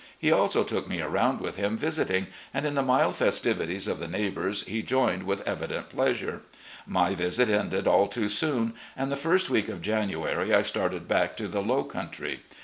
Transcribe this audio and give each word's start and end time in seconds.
He 0.17 0.31
also 0.31 0.63
took 0.63 0.87
me 0.89 0.97
arotmd 0.97 1.41
with 1.41 1.57
him 1.57 1.77
visiting, 1.77 2.25
and 2.55 2.65
in 2.65 2.73
the 2.73 2.81
mild 2.81 3.15
festivities 3.15 3.87
of 3.87 3.99
the 3.99 4.07
neigh 4.07 4.31
bours 4.31 4.63
he 4.65 4.81
joined 4.81 5.25
with 5.27 5.47
evident 5.47 5.89
pleasure. 5.89 6.41
My 6.87 7.13
visit 7.13 7.49
ended 7.49 7.85
all 7.85 8.07
too 8.07 8.27
soon, 8.27 8.73
and 8.97 9.11
the 9.11 9.15
first 9.15 9.51
week 9.51 9.69
of 9.69 9.79
January 9.83 10.55
I 10.55 10.63
started 10.63 11.07
back 11.07 11.37
to 11.37 11.47
the 11.47 11.61
"low 11.61 11.83
country." 11.83 12.39